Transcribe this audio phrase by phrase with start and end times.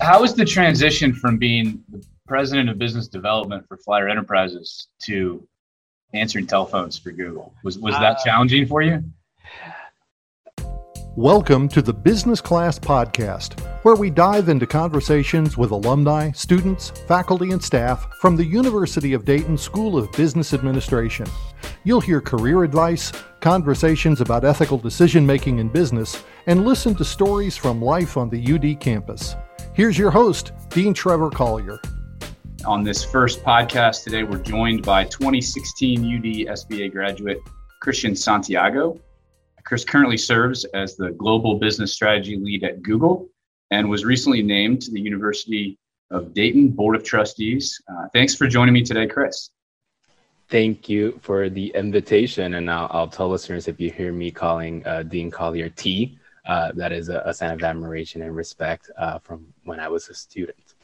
[0.00, 5.46] how was the transition from being the president of business development for Flyer Enterprises to
[6.14, 7.52] answering telephones for Google?
[7.64, 9.02] Was was that uh, challenging for you?
[11.16, 17.50] Welcome to the Business Class Podcast, where we dive into conversations with alumni, students, faculty,
[17.50, 21.26] and staff from the University of Dayton School of Business Administration.
[21.82, 23.10] You'll hear career advice,
[23.40, 28.54] conversations about ethical decision making in business, and listen to stories from life on the
[28.54, 29.34] UD campus.
[29.78, 31.78] Here's your host, Dean Trevor Collier.
[32.66, 37.38] On this first podcast today, we're joined by 2016 UD SBA graduate
[37.80, 38.98] Khristian Santiago.
[39.64, 43.28] Chris currently serves as the Global Business Strategy Lead at Google
[43.70, 45.78] and was recently named to the University
[46.10, 47.80] of Dayton Board of Trustees.
[47.88, 49.50] Uh, thanks for joining me today, Chris.
[50.48, 52.54] Thank you for the invitation.
[52.54, 56.17] And I'll, I'll tell listeners if you hear me calling uh, Dean Collier T,
[56.48, 60.08] uh, that is a, a, sign of admiration and respect uh, from when I was
[60.08, 60.74] a student.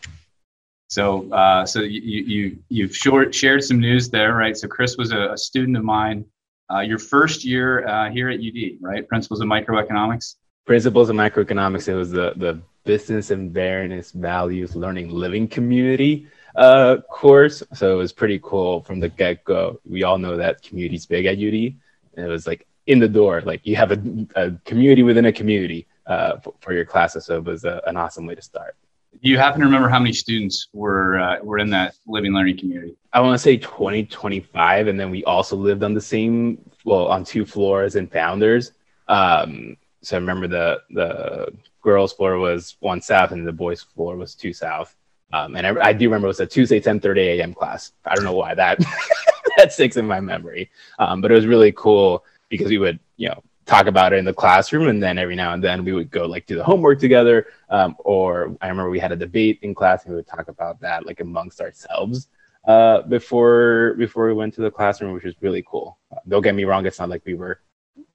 [0.89, 4.57] So, uh, so you, you, you've short, shared some news there, right?
[4.57, 6.25] So Chris was a, a student of mine
[6.71, 9.07] uh, your first year uh, here at UD, right?
[9.09, 10.37] Principles of Microeconomics.
[10.67, 11.89] Principles of Microeconomics.
[11.89, 17.63] It was the the Business and Fairness Values Learning Living Community uh, course.
[17.75, 19.81] So it was pretty cool from the get go.
[19.85, 21.75] We all know that community's big at UD.
[22.17, 24.03] And it was like in the door, like you have a,
[24.37, 27.27] a community within a community uh, for, for, your classes.
[27.27, 28.77] So it was a, an awesome way to start.
[29.23, 32.59] Do you happen to remember how many students were uh, were in that living learning
[32.59, 32.97] community?
[33.13, 34.89] I want to say 20, 25.
[34.89, 38.73] And then we also lived on the same, well, on two floors in Founders.
[39.09, 44.17] Um, so I remember the the girls' floor was one south and the boys' floor
[44.17, 44.95] was two south.
[45.33, 47.55] Um, and I, I, do remember it was a Tuesday 10:30 a.m.
[47.55, 47.93] class.
[48.05, 48.79] I don't know why that
[49.57, 52.25] that sticks in my memory, um, but it was really cool
[52.59, 55.55] because we would, you know, talk about it in the classroom and then every now
[55.55, 58.99] and then we would go like do the homework together um, or i remember we
[58.99, 62.29] had a debate in class and we would talk about that like amongst ourselves
[62.67, 65.99] uh, before before we went to the classroom which was really cool.
[66.11, 67.61] Uh, don't get me wrong it's not like we were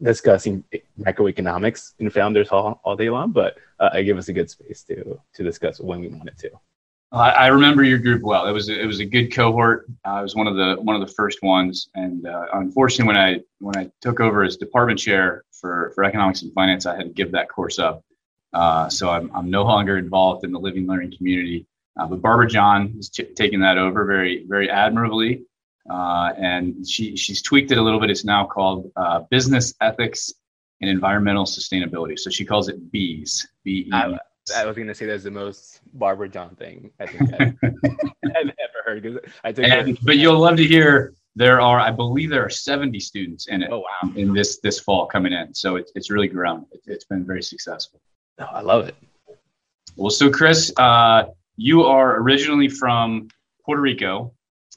[0.01, 0.63] discussing
[0.99, 4.83] macroeconomics in founders hall all day long but uh, it gave us a good space
[4.83, 6.49] to to discuss when we wanted to
[7.11, 8.45] I remember your group well.
[8.45, 9.87] It was a, it was a good cohort.
[10.05, 13.39] I was one of the one of the first ones, and uh, unfortunately, when I
[13.59, 17.09] when I took over as department chair for for economics and finance, I had to
[17.09, 18.03] give that course up.
[18.53, 21.65] Uh, so I'm I'm no longer involved in the living learning community.
[21.99, 25.45] Uh, but Barbara John is t- taking that over very very admirably,
[25.89, 28.11] uh, and she she's tweaked it a little bit.
[28.11, 30.31] It's now called uh, business ethics
[30.79, 32.19] and environmental sustainability.
[32.19, 33.47] So she calls it BEES.
[33.63, 34.17] B E
[34.51, 38.83] I was gonna say that's the most Barbara John thing I think I've, I've ever
[38.85, 39.31] heard.
[39.43, 42.99] I took and, but you'll love to hear there are, I believe, there are 70
[42.99, 43.69] students in it.
[43.71, 44.11] Oh wow!
[44.15, 46.65] In this this fall coming in, so it's it's really grown.
[46.71, 48.01] It, has been very successful.
[48.39, 48.95] Oh, I love it.
[49.95, 53.29] Well, so Chris, uh, you are originally from
[53.65, 54.33] Puerto Rico,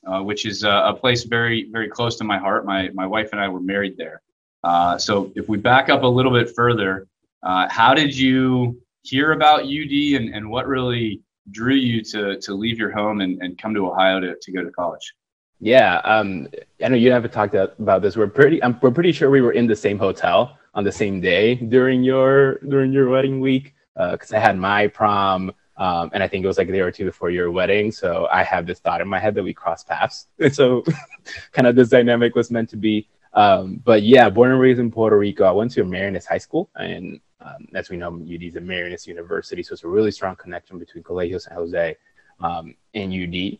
[0.06, 2.65] uh, which is a, a, place very very close to my heart.
[2.65, 4.22] My my wife and I were married there.
[4.62, 7.09] Uh, so if we back up a little bit further,
[7.43, 11.21] uh, how did you hear about UD and, and what really
[11.51, 14.63] drew you to, to leave your home and, and come to Ohio to, to go
[14.63, 15.15] to college?
[15.61, 16.49] Yeah, um,
[16.85, 18.17] I know you haven't talked about this.
[18.17, 21.21] We're pretty, I'm, we're pretty sure we were in the same hotel on the same
[21.21, 26.23] day during your during your wedding week because uh, I had my prom, um, and
[26.23, 27.93] I think it was like a day or two before your wedding.
[27.93, 30.83] So I have this thought in my head that we crossed paths, and so
[31.53, 33.09] kind of this dynamic was meant to be.
[33.35, 35.45] Um, but yeah, born and raised in Puerto Rico.
[35.45, 39.07] I went to Marianist High School, and um, as we know, UD is a Marianist
[39.07, 41.97] University, so it's a really strong connection between Colegio San Jose
[42.41, 43.59] um, and UD.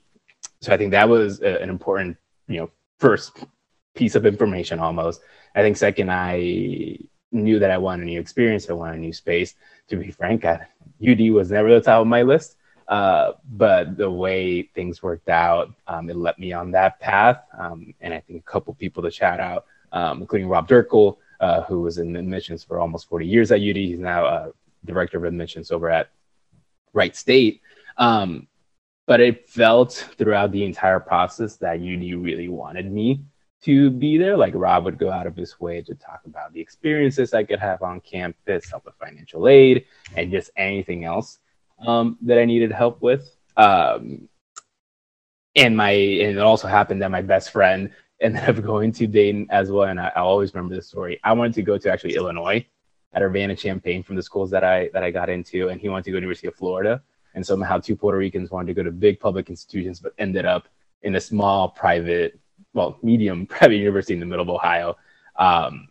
[0.61, 2.17] So I think that was a, an important,
[2.49, 3.45] you know, first
[3.95, 5.21] piece of information almost.
[5.55, 6.99] I think second, I
[7.33, 9.55] knew that I wanted a new experience, I wanted a new space.
[9.89, 10.67] To be frank, I,
[11.07, 12.57] UD was never the top of my list,
[12.89, 17.43] uh, but the way things worked out, um, it let me on that path.
[17.59, 21.63] Um, and I think a couple people to shout out, um, including Rob Durkle, uh,
[21.63, 23.77] who was in admissions for almost 40 years at UD.
[23.77, 24.51] He's now uh,
[24.85, 26.11] director of admissions over at
[26.95, 27.61] Wright State.
[27.99, 28.47] Um,
[29.07, 33.25] but it felt throughout the entire process that UD really wanted me
[33.65, 34.37] to be there.
[34.37, 37.59] Like Rob would go out of his way to talk about the experiences I could
[37.59, 41.41] have on campus, help with financial aid, and just anything else
[41.85, 43.37] um, that I needed help with.
[43.57, 44.29] Um,
[45.55, 47.91] and my and it also happened that my best friend
[48.23, 49.89] ended up going to Dayton as well.
[49.89, 51.21] And I, I always remember this story.
[51.25, 52.65] I wanted to go to actually Illinois
[53.13, 56.11] at Urbana-Champaign from the schools that I that I got into, and he wanted to
[56.13, 57.03] go to University of Florida.
[57.35, 60.69] And somehow two Puerto Ricans wanted to go to big public institutions, but ended up
[61.03, 62.39] in a small private,
[62.75, 64.97] well, medium private university in the middle of Ohio.
[65.37, 65.89] Um,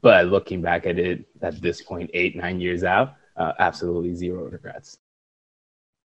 [0.00, 4.44] but looking back at it at this point, eight nine years out, uh, absolutely zero
[4.44, 4.98] regrets.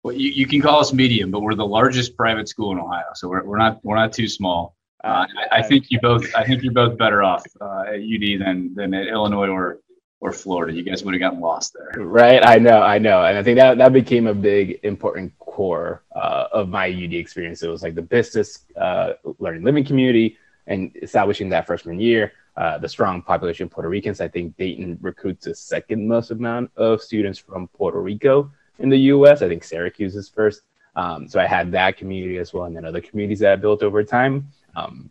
[0.02, 3.06] Well, you, you can call us medium, but we're the largest private school in Ohio,
[3.14, 4.76] so we're, we're not we're not too small.
[5.04, 8.40] Uh, I, I, think you both I think you're both better off uh, at UD
[8.40, 9.80] than than at Illinois or
[10.20, 10.72] or Florida.
[10.72, 12.02] You guys would have gotten lost there.
[12.02, 12.40] Right.
[12.44, 12.80] I know.
[12.80, 13.22] I know.
[13.24, 17.62] And I think that that became a big important core uh, of my UD experience.
[17.62, 22.32] It was like the business uh, learning living community and establishing that freshman year.
[22.56, 24.20] Uh, the strong population of Puerto Ricans.
[24.22, 28.98] I think Dayton recruits the second most amount of students from Puerto Rico in the
[29.12, 29.42] U.S.
[29.42, 30.62] I think Syracuse is first.
[30.96, 33.82] Um, so I had that community as well, and then other communities that I built
[33.82, 34.48] over time.
[34.76, 35.10] Um,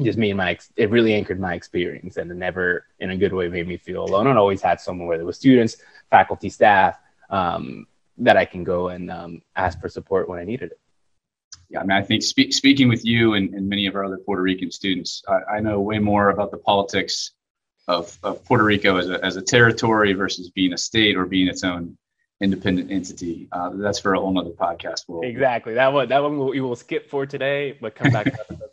[0.00, 3.48] just and my it really anchored my experience, and it never in a good way
[3.48, 4.26] made me feel alone.
[4.26, 5.76] I always had someone, whether it was students,
[6.10, 6.98] faculty, staff,
[7.30, 7.86] um,
[8.18, 10.80] that I can go and um, ask for support when I needed it.
[11.70, 14.18] Yeah, I mean, I think spe- speaking with you and, and, many of our other
[14.18, 17.32] Puerto Rican students, I, I know way more about the politics
[17.88, 21.46] of, of Puerto Rico as a, as a territory versus being a state or being
[21.46, 21.98] its own
[22.40, 23.48] independent entity.
[23.52, 25.02] Uh, that's for a whole nother podcast.
[25.08, 25.74] We'll, exactly.
[25.74, 28.67] That one, that one we will skip for today, but come back to episode two.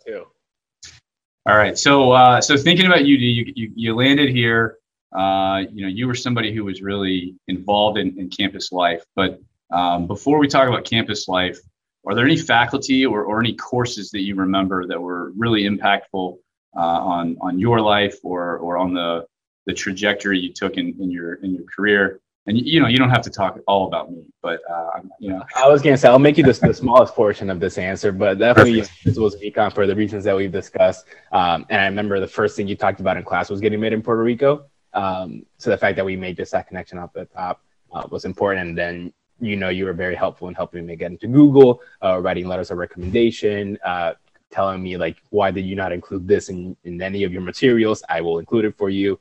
[1.48, 1.78] All right.
[1.78, 4.80] So, uh, so thinking about UD, you, you, you landed here.
[5.16, 9.06] Uh, you know, you were somebody who was really involved in, in campus life.
[9.16, 9.40] But
[9.72, 11.60] um, before we talk about campus life,
[12.06, 16.38] are there any faculty or, or any courses that you remember that were really impactful
[16.76, 19.26] uh, on on your life or or on the
[19.66, 22.20] the trajectory you took in, in your in your career?
[22.48, 25.44] And you know, you don't have to talk all about me, but uh, you know.
[25.56, 28.38] I was gonna say I'll make you the, the smallest portion of this answer, but
[28.38, 31.06] definitely this was econ for the reasons that we've discussed.
[31.32, 33.94] Um, and I remember the first thing you talked about in class was getting made
[33.94, 34.66] in Puerto Rico.
[34.94, 37.62] Um, so the fact that we made just that connection off the top
[37.92, 38.68] uh, was important.
[38.68, 42.20] And then you know you were very helpful in helping me get into Google, uh,
[42.22, 44.14] writing letters of recommendation, uh,
[44.52, 48.04] telling me like why did you not include this in, in any of your materials?
[48.08, 49.20] I will include it for you.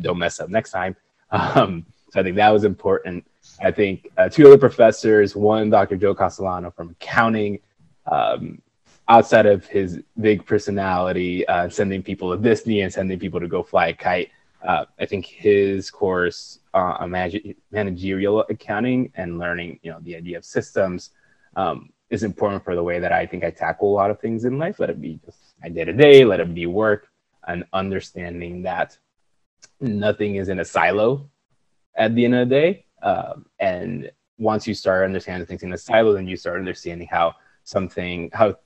[0.00, 0.94] Don't mess up next time.
[1.32, 3.24] Um, so I think that was important.
[3.62, 5.96] I think uh, two other professors, one Dr.
[5.96, 7.60] Joe Castellano from accounting,
[8.10, 8.60] um,
[9.08, 13.62] outside of his big personality, uh, sending people to Disney and sending people to go
[13.62, 14.30] fly a kite.
[14.66, 17.10] Uh, I think his course on
[17.70, 21.10] managerial accounting and learning, you know, the idea of systems
[21.56, 24.44] um, is important for the way that I think I tackle a lot of things
[24.44, 24.78] in life.
[24.78, 27.08] Let it be just my day to day, let it be work,
[27.46, 28.98] and understanding that
[29.80, 31.30] nothing is in a silo
[31.96, 32.84] at the end of the day.
[33.02, 37.34] Um, and once you start understanding things in a silo, then you start understanding how
[37.64, 38.56] something, how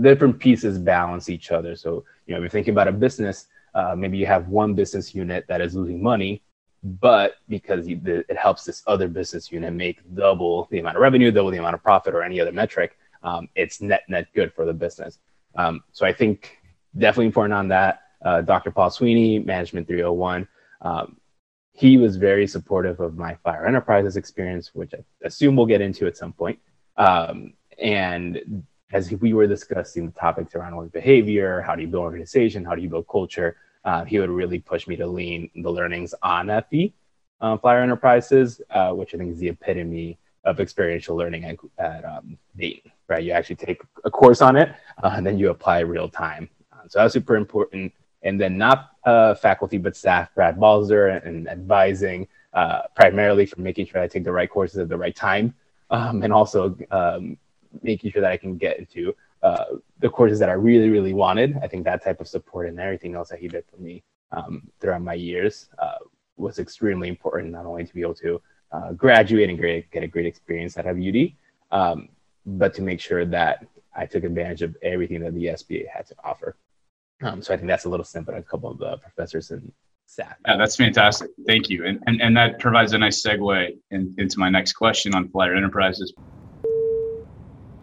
[0.00, 1.76] different pieces balance each other.
[1.76, 5.14] So, you know, if you're thinking about a business, uh, maybe you have one business
[5.14, 6.42] unit that is losing money,
[6.82, 11.02] but because you, the, it helps this other business unit make double the amount of
[11.02, 14.52] revenue, double the amount of profit, or any other metric, um, it's net net good
[14.52, 15.18] for the business.
[15.56, 16.58] Um, so I think
[16.96, 18.02] definitely important on that.
[18.24, 18.70] Uh, Dr.
[18.70, 20.46] Paul Sweeney, Management 301,
[20.82, 21.16] um,
[21.74, 26.06] he was very supportive of my Flyer Enterprises experience, which I assume we'll get into
[26.06, 26.58] at some point.
[26.96, 32.04] Um, and as we were discussing the topics around work behavior, how do you build
[32.04, 35.70] organization, how do you build culture, uh, he would really push me to lean the
[35.70, 36.94] learnings on FE,
[37.40, 42.04] uh, Flyer Enterprises, uh, which I think is the epitome of experiential learning at, at
[42.04, 43.24] um, Dayton, right?
[43.24, 44.72] You actually take a course on it
[45.02, 46.48] uh, and then you apply real time.
[46.72, 47.92] Uh, so that's super important.
[48.24, 52.26] And then not uh, faculty, but staff, Brad Balzer, and advising
[52.96, 55.54] primarily for making sure I take the right courses at the right time.
[55.90, 57.36] Um, and also um,
[57.82, 61.58] making sure that I can get into uh, the courses that I really, really wanted.
[61.62, 64.62] I think that type of support and everything else that he did for me um,
[64.80, 65.98] throughout my years uh,
[66.36, 68.40] was extremely important, not only to be able to
[68.72, 71.32] uh, graduate and great, get a great experience at UD,
[71.70, 72.08] um,
[72.46, 76.14] but to make sure that I took advantage of everything that the SBA had to
[76.24, 76.56] offer.
[77.24, 79.72] Um, so I think that's a little snippet of a couple of the professors and
[80.06, 80.34] staff.
[80.46, 81.30] Yeah, that's fantastic.
[81.46, 81.86] Thank you.
[81.86, 85.54] And, and, and that provides a nice segue in, into my next question on Flyer
[85.54, 86.12] Enterprises.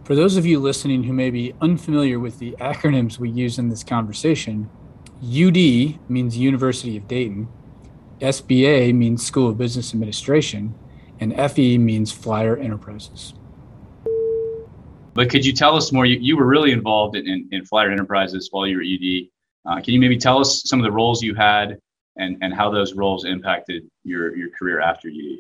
[0.03, 3.69] For those of you listening who may be unfamiliar with the acronyms we use in
[3.69, 4.69] this conversation,
[5.23, 7.47] UD means University of Dayton,
[8.19, 10.75] SBA means School of Business Administration,
[11.19, 13.33] and FE means Flyer Enterprises.
[15.13, 16.05] But could you tell us more?
[16.05, 19.27] You, you were really involved in, in, in, Flyer Enterprises while you were ED.
[19.65, 21.77] Uh, can you maybe tell us some of the roles you had
[22.17, 25.39] and, and how those roles impacted your, your career after UD?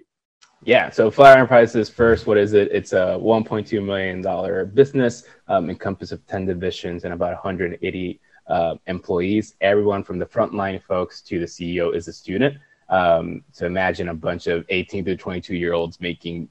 [0.63, 2.69] Yeah, so Flyer Enterprises first, what is it?
[2.71, 9.55] It's a $1.2 million business, um, encompass of 10 divisions and about 180 uh, employees.
[9.61, 12.57] Everyone from the frontline folks to the CEO is a student.
[12.89, 16.49] Um, so imagine a bunch of 18 to 22 year olds making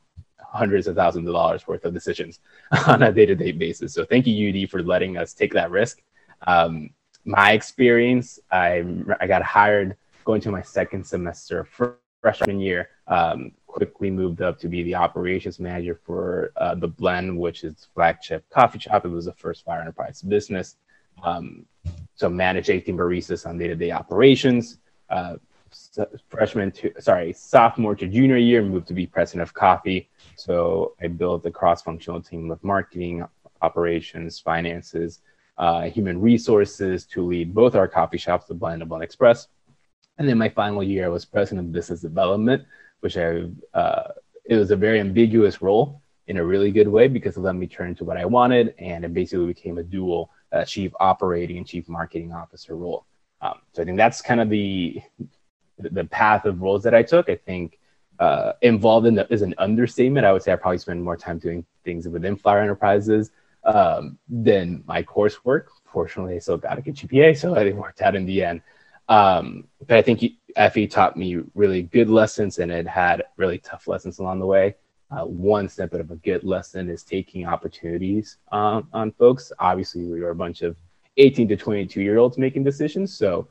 [0.52, 2.40] hundreds of thousands of dollars worth of decisions
[2.86, 3.94] on a day-to-day basis.
[3.94, 6.02] So thank you, UD, for letting us take that risk.
[6.46, 6.90] Um,
[7.24, 8.84] my experience, I,
[9.20, 11.66] I got hired going to my second semester
[12.20, 17.36] freshman year um, quickly moved up to be the operations manager for uh, the Blend,
[17.38, 19.04] which is flagship coffee shop.
[19.04, 20.76] It was the first Flyer Enterprise business.
[21.22, 21.66] Um,
[22.14, 24.78] so manage 18 baristas on day-to-day operations.
[25.08, 25.36] Uh,
[26.28, 30.08] freshman to sorry sophomore to junior year moved to be president of coffee.
[30.36, 33.24] So i built a cross-functional team of marketing
[33.62, 35.20] operations finances
[35.58, 39.48] uh, human resources to lead both our coffee shops the blend and blend express.
[40.18, 42.64] And then my final year i was president of business development
[43.00, 44.08] which i uh,
[44.44, 47.66] it was a very ambiguous role in a really good way because it let me
[47.66, 51.66] turn to what i wanted and it basically became a dual uh, chief operating and
[51.66, 53.06] chief marketing officer role.
[53.40, 55.00] Um, so i think that's kind of the
[55.82, 57.78] the path of roles that I took, I think
[58.18, 60.26] uh, involved in the, is an understatement.
[60.26, 63.30] I would say I probably spend more time doing things within Flyer Enterprises
[63.64, 65.66] um, than my coursework.
[65.90, 68.62] Fortunately, I still got a good GPA, so it worked out in the end.
[69.08, 70.22] Um, but I think
[70.72, 74.76] FE taught me really good lessons, and it had really tough lessons along the way.
[75.10, 79.50] Uh, one snippet of a good lesson is taking opportunities um, on folks.
[79.58, 80.76] Obviously, we were a bunch of
[81.16, 83.48] 18 to 22 year olds making decisions, so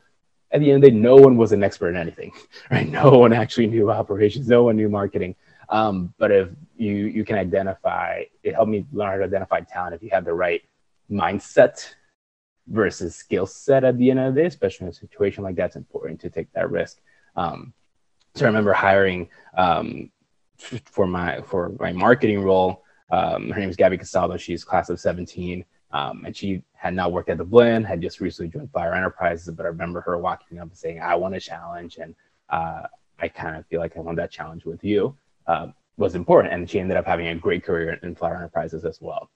[0.52, 2.32] at the end of the day, no one was an expert in anything,
[2.70, 2.88] right?
[2.88, 5.34] No one actually knew operations, no one knew marketing.
[5.68, 9.94] Um, but if you you can identify, it helped me learn how to identify talent
[9.94, 10.62] if you have the right
[11.10, 11.94] mindset
[12.66, 15.66] versus skill set at the end of the day, especially in a situation like that,
[15.66, 16.98] it's important to take that risk.
[17.36, 17.72] Um,
[18.34, 20.10] so I remember hiring um,
[20.84, 22.84] for my for my marketing role.
[23.10, 24.36] Um, her name is Gabby Castaldo.
[24.36, 25.64] She's class of 17.
[25.92, 29.54] Um, and she had not worked at the Blend, had just recently joined Flyer Enterprises.
[29.54, 32.14] But I remember her walking up and saying, "I want a challenge," and
[32.48, 32.84] uh,
[33.18, 35.14] I kind of feel like I want that challenge with you.
[35.46, 35.68] Uh,
[35.98, 39.28] was important, and she ended up having a great career in Flyer Enterprises as well.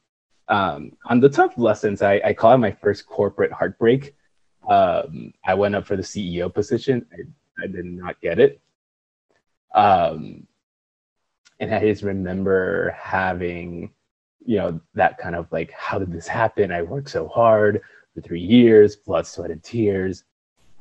[0.48, 4.14] Um, on the tough lessons, I, I call it my first corporate heartbreak.
[4.66, 7.04] Um, I went up for the CEO position.
[7.12, 8.58] I, I did not get it.
[9.74, 10.46] Um,
[11.60, 13.90] and I just remember having
[14.44, 16.72] you know, that kind of like, how did this happen?
[16.72, 17.80] I worked so hard
[18.14, 20.24] for three years, blood, sweat, and tears.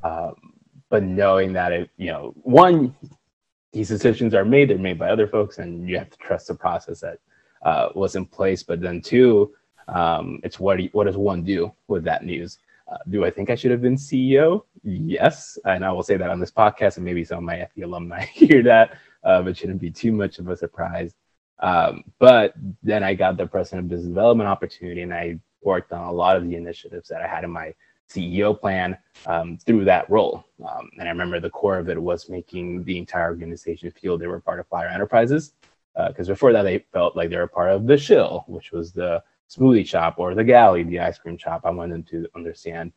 [0.02, 0.54] Um,
[0.90, 2.94] but knowing that it, you know, one,
[3.72, 6.54] these decisions are made, they're made by other folks, and you have to trust the
[6.54, 7.18] process that
[7.62, 8.62] uh, was in place.
[8.62, 9.52] But then two,
[9.88, 12.58] um, it's what you what does one do with that news?
[12.86, 14.62] Uh, do I think I should have been CEO?
[14.82, 17.82] Yes, and I will say that on this podcast, and maybe some of my FE
[17.82, 21.14] alumni hear that, uh, but shouldn't be too much of a surprise.
[21.60, 26.08] Um, but then I got the president of business development opportunity, and I worked on
[26.08, 27.74] a lot of the initiatives that I had in my
[28.10, 28.96] CEO plan
[29.26, 30.44] um, through that role.
[30.66, 34.26] Um, and I remember the core of it was making the entire organization feel they
[34.26, 35.52] were part of Flyer Enterprises.
[36.08, 38.92] Because uh, before that, they felt like they were part of the Chill, which was
[38.92, 41.62] the smoothie shop, or the Galley, the ice cream shop.
[41.64, 42.92] I wanted them to understand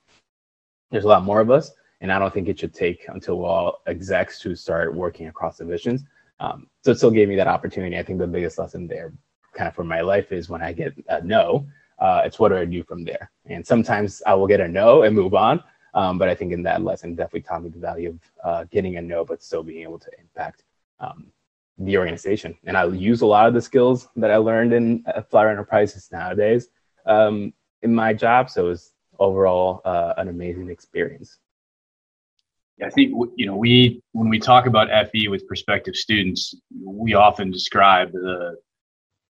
[0.89, 1.71] there's a lot more of us,
[2.01, 6.05] and I don't think it should take until all execs to start working across divisions
[6.39, 7.97] um, so it still gave me that opportunity.
[7.97, 9.13] I think the biggest lesson there,
[9.53, 11.67] kind of for my life, is when I get a no,
[11.99, 13.31] uh, it's what do I do from there?
[13.45, 15.63] And sometimes I will get a no and move on.
[15.93, 18.97] Um, but I think in that lesson definitely taught me the value of uh, getting
[18.97, 20.63] a no, but still being able to impact
[20.99, 21.31] um,
[21.79, 22.55] the organization.
[22.65, 26.09] And I use a lot of the skills that I learned in uh, Flyer Enterprises
[26.11, 26.67] nowadays
[27.07, 27.51] um,
[27.81, 28.49] in my job.
[28.49, 31.39] So it was overall uh, an amazing experience.
[32.83, 37.49] I think you know we when we talk about FE with prospective students, we often
[37.49, 38.57] describe the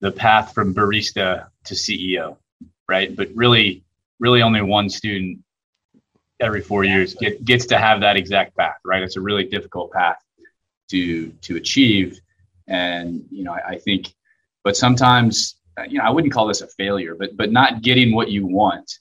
[0.00, 2.36] the path from barista to CEO,
[2.88, 3.14] right?
[3.14, 3.84] But really,
[4.18, 5.38] really only one student
[6.40, 9.02] every four years get, gets to have that exact path, right?
[9.02, 10.18] It's a really difficult path
[10.90, 12.20] to to achieve,
[12.66, 14.12] and you know I, I think,
[14.64, 15.56] but sometimes
[15.88, 18.98] you know I wouldn't call this a failure, but but not getting what you want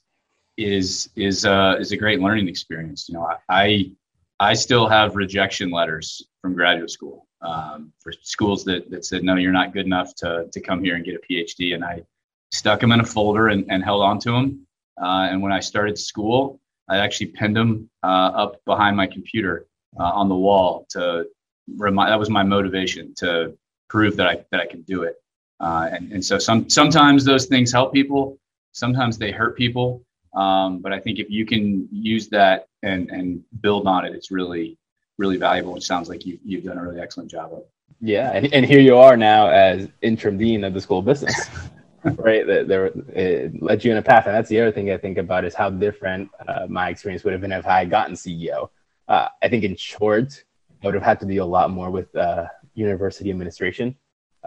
[0.56, 3.08] is is uh, is a great learning experience.
[3.08, 3.90] You know I, I
[4.38, 9.36] I still have rejection letters from graduate school um, for schools that, that said, no,
[9.36, 11.74] you're not good enough to, to come here and get a PhD.
[11.74, 12.02] And I
[12.52, 14.66] stuck them in a folder and, and held on to them.
[15.00, 19.66] Uh, and when I started school, I actually pinned them uh, up behind my computer
[19.98, 21.26] uh, on the wall to
[21.76, 23.56] remind, that was my motivation to
[23.88, 25.16] prove that I, that I could do it.
[25.60, 28.38] Uh, and, and so some, sometimes those things help people.
[28.72, 30.02] Sometimes they hurt people.
[30.34, 34.30] Um, but I think if you can use that and and build on it, it's
[34.30, 34.78] really
[35.18, 35.76] really valuable.
[35.76, 37.64] It sounds like you you've done a really excellent job of.
[38.00, 41.48] Yeah, and, and here you are now as interim dean of the school of business,
[42.04, 42.46] right?
[42.46, 45.18] That there it led you in a path, and that's the other thing I think
[45.18, 48.70] about is how different uh, my experience would have been if I had gotten CEO.
[49.08, 50.44] Uh, I think in short,
[50.82, 53.96] I would have had to deal a lot more with uh, university administration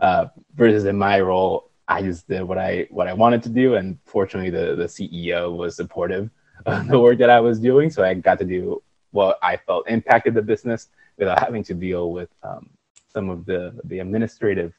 [0.02, 3.76] uh, versus in my role, I just did what I what I wanted to do,
[3.76, 6.30] and fortunately, the the CEO was supportive
[6.66, 10.34] the work that I was doing, so I got to do what I felt impacted
[10.34, 12.70] the business without having to deal with um,
[13.12, 14.74] some of the the administrative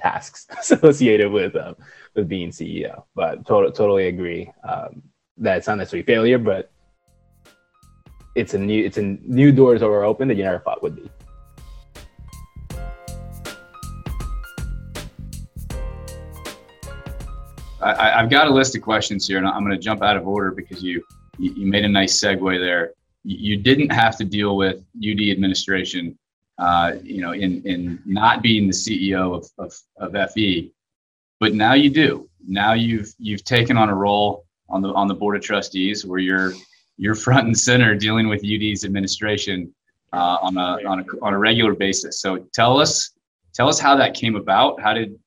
[0.00, 1.74] tasks associated with uh,
[2.14, 3.04] with being CEO.
[3.14, 5.02] But to- totally agree um,
[5.38, 6.70] that it's not necessarily failure, but
[8.34, 10.96] it's a new it's a new doors that were open that you never thought would
[10.96, 11.10] be.
[17.80, 20.26] I, have got a list of questions here, and I'm going to jump out of
[20.26, 21.04] order because you
[21.38, 22.92] you made a nice segue there.
[23.24, 26.18] You didn't have to deal with UD administration,
[26.58, 30.72] uh, you know, in in not being the CEO of, of, of FE,
[31.38, 32.28] but now you do.
[32.46, 36.18] Now you've you've taken on a role on the on the board of trustees where
[36.18, 36.54] you're
[36.96, 39.72] you're front and center dealing with UD's administration
[40.12, 42.20] uh, on a on a on a regular basis.
[42.20, 43.12] So tell us
[43.54, 44.80] tell us how that came about.
[44.80, 45.18] How did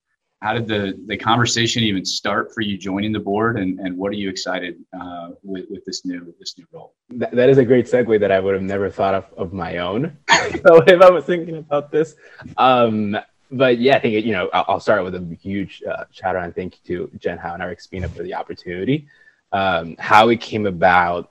[0.42, 3.60] how did the the conversation even start for you joining the board?
[3.60, 6.94] And, and what are you excited uh, with, with this new this new role?
[7.12, 9.78] That, that is a great segue that i would have never thought of of my
[9.78, 10.18] own.
[10.66, 12.16] So if i was thinking about this
[12.58, 13.18] um,
[13.52, 16.44] but yeah i think you know i'll, I'll start with a huge uh, shout out
[16.44, 19.08] and thank you to jen howe and eric spina for the opportunity.
[19.54, 21.31] Um, how it came about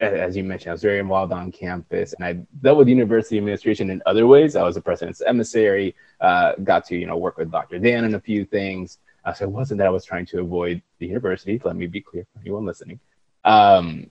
[0.00, 3.90] as you mentioned, I was very involved on campus, and I dealt with university administration
[3.90, 4.54] in other ways.
[4.54, 7.78] I was a president's emissary, uh, got to you know work with Dr.
[7.78, 8.98] Dan on a few things.
[9.24, 11.60] Uh, so it wasn't that I was trying to avoid the university.
[11.64, 13.00] Let me be clear for anyone listening.
[13.44, 14.08] Um,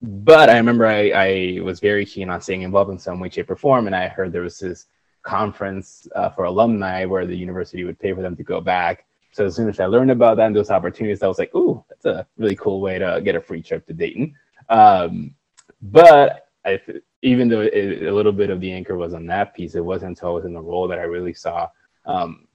[0.00, 3.50] but I remember I, I, was very keen on staying involved in some way, shape,
[3.50, 4.86] or form, and I heard there was this
[5.22, 9.06] conference uh, for alumni where the university would pay for them to go back.
[9.32, 11.84] So as soon as I learned about that and those opportunities, I was like, "Ooh,
[11.88, 14.34] that's a really cool way to get a free trip to Dayton."
[14.68, 15.34] Um,
[15.82, 16.80] but I,
[17.22, 20.10] even though it, a little bit of the anchor was on that piece, it wasn't
[20.10, 21.68] until I was in the role that I really saw
[22.04, 22.46] um,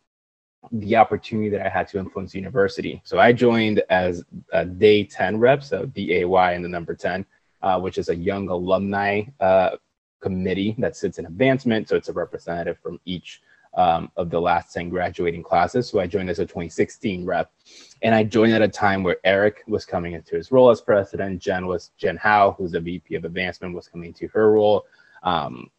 [0.71, 3.01] the opportunity that I had to influence university.
[3.03, 7.25] So I joined as a day 10 rep, so DAY and the number 10,
[7.61, 9.71] uh, which is a young alumni uh,
[10.21, 11.89] committee that sits in advancement.
[11.89, 13.41] So it's a representative from each
[13.73, 15.89] um, of the last 10 graduating classes.
[15.89, 17.51] So I joined as a 2016 rep.
[18.01, 21.41] And I joined at a time where Eric was coming into his role as president.
[21.41, 24.85] Jen was Jen Howe, who's the VP of advancement, was coming into her role.
[25.23, 25.69] Um,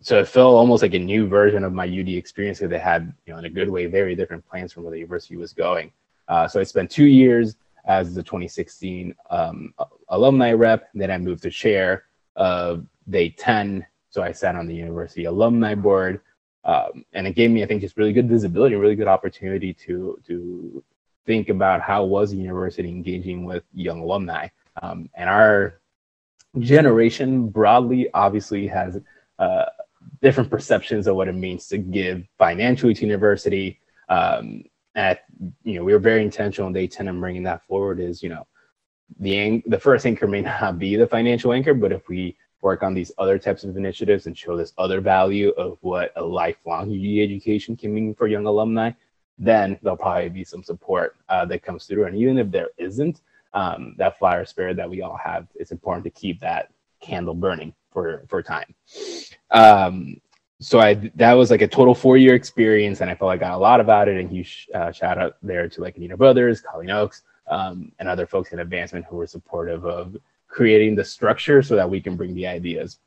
[0.00, 3.12] so it felt almost like a new version of my UD experience because they had,
[3.26, 5.92] you know, in a good way, very different plans from where the university was going.
[6.28, 7.56] Uh, so I spent two years
[7.86, 9.74] as the 2016 um,
[10.08, 10.88] alumni rep.
[10.94, 12.04] Then I moved to chair
[12.36, 13.84] of day 10.
[14.10, 16.20] So I sat on the university alumni board.
[16.64, 19.72] Um, and it gave me, I think, just really good visibility, and really good opportunity
[19.74, 20.84] to to
[21.26, 24.48] think about how was the university engaging with young alumni.
[24.82, 25.80] Um, and our
[26.58, 28.98] generation broadly, obviously, has
[29.38, 29.66] uh,
[30.22, 33.80] different perceptions of what it means to give financially to university.
[34.08, 35.24] Um, at
[35.62, 38.00] you know, we were very intentional in day ten and bringing that forward.
[38.00, 38.46] Is you know,
[39.20, 42.94] the the first anchor may not be the financial anchor, but if we work on
[42.94, 47.22] these other types of initiatives and show this other value of what a lifelong UD
[47.22, 48.90] education can mean for young alumni,
[49.38, 52.06] then there'll probably be some support uh, that comes through.
[52.06, 53.20] And even if there isn't,
[53.54, 57.72] um, that fire spirit that we all have, it's important to keep that candle burning
[57.90, 58.74] for for time.
[59.50, 60.20] Um,
[60.60, 63.48] so I that was like a total four year experience, and I felt like I
[63.48, 64.16] got a lot about it.
[64.16, 68.26] And huge uh, shout out there to like Anita Brothers, Colleen Oaks, um, and other
[68.26, 70.16] folks in advancement who were supportive of
[70.48, 72.98] creating the structure so that we can bring the ideas.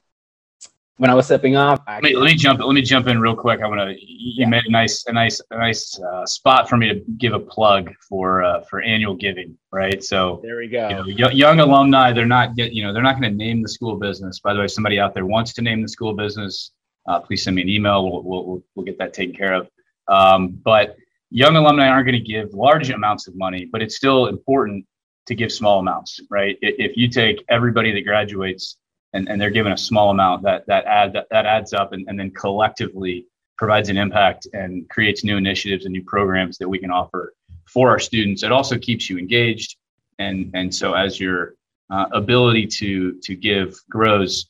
[0.97, 2.60] When I was stepping off, let me, let me jump.
[2.60, 3.62] Let me jump in real quick.
[3.63, 3.95] I want to.
[3.99, 4.45] You yeah.
[4.47, 7.91] made a nice, a nice, a nice uh, spot for me to give a plug
[8.08, 9.58] for uh, for annual giving.
[9.71, 10.04] Right.
[10.04, 11.04] So there we go.
[11.08, 12.71] You know, young alumni, they're not get.
[12.73, 14.39] You know, they're not going to name the school business.
[14.41, 16.71] By the way, somebody out there wants to name the school business.
[17.08, 18.08] Uh, please send me an email.
[18.08, 19.67] We'll, we'll, we'll, we'll get that taken care of.
[20.08, 20.97] Um, but
[21.32, 24.86] young alumni aren't going to give large amounts of money, but it's still important
[25.27, 26.57] to give small amounts, right?
[26.62, 28.77] If you take everybody that graduates
[29.13, 32.19] and, and they're given a small amount, that that add that, adds up and, and
[32.19, 33.25] then collectively
[33.57, 37.34] provides an impact and creates new initiatives and new programs that we can offer
[37.67, 38.43] for our students.
[38.43, 39.77] It also keeps you engaged,
[40.19, 41.55] and and so as your
[41.89, 44.49] uh, ability to to give grows,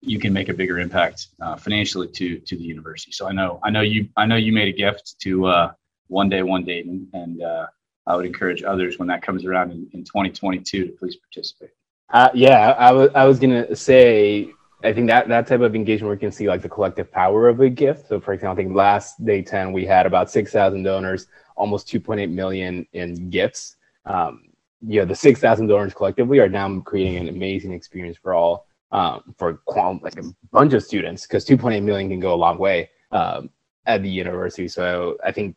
[0.00, 3.12] you can make a bigger impact uh, financially to to the university.
[3.12, 5.72] So I know I know you I know you made a gift to uh,
[6.08, 7.66] one day one Dayton, and uh,
[8.06, 11.70] I would encourage others when that comes around in, in 2022 to please participate.
[12.10, 14.50] Uh, yeah, I was I was gonna say
[14.84, 17.60] I think that that type of engagement we can see like the collective power of
[17.60, 18.08] a gift.
[18.08, 22.30] So for example, I think last day 10 we had about 6,000 donors, almost 2.8
[22.30, 23.76] million in gifts.
[24.04, 24.50] Um,
[24.86, 29.34] you know, the 6,000 donors collectively are now creating an amazing experience for all um,
[29.36, 29.60] for
[30.02, 33.50] like a bunch of students because 2.8 million can go a long way um,
[33.86, 34.68] at the university.
[34.68, 35.56] So I think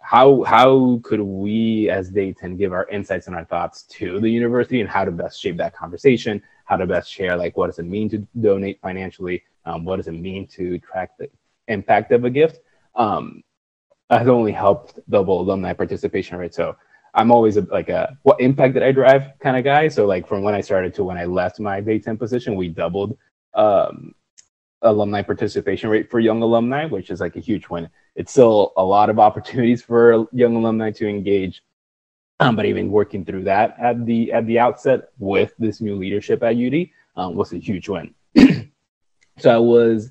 [0.00, 4.30] how how could we as day 10 give our insights and our thoughts to the
[4.30, 7.78] university and how to best shape that conversation how to best share like what does
[7.78, 11.28] it mean to donate financially um, what does it mean to track the
[11.68, 12.60] impact of a gift
[12.94, 13.42] um,
[14.10, 16.54] has only helped double alumni participation rate.
[16.54, 16.76] So
[17.14, 19.88] I'm always a, like a what impact did I drive kind of guy.
[19.88, 22.68] So like from when I started to when I left my day 10 position, we
[22.68, 23.16] doubled
[23.54, 24.14] um,
[24.82, 27.88] alumni participation rate for young alumni, which is like a huge win.
[28.16, 31.62] It's still a lot of opportunities for young alumni to engage.
[32.40, 36.42] Um, but even working through that at the at the outset with this new leadership
[36.42, 38.14] at UD um, was a huge win.
[39.38, 40.10] so I was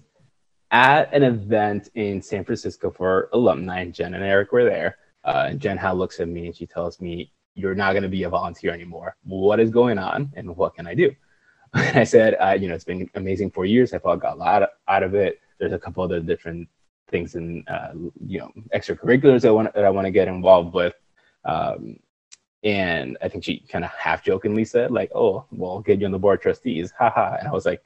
[0.71, 4.97] at an event in San Francisco for alumni, and Jen and Eric were there.
[5.23, 8.09] Uh, and Jen Howe looks at me and she tells me, "You're not going to
[8.09, 9.15] be a volunteer anymore.
[9.23, 11.11] What is going on, and what can I do?"
[11.73, 13.91] And I said, uh, "You know, it's been amazing for years.
[13.93, 15.39] I felt I got a lot out of it.
[15.57, 16.69] There's a couple other different
[17.09, 17.91] things in, uh,
[18.25, 20.93] you know, extracurriculars that I want that I want to get involved with."
[21.45, 21.99] Um,
[22.63, 26.05] and I think she kind of half jokingly said, like, "Oh, well, I'll get you
[26.05, 27.83] on the board of trustees, haha." And I was like,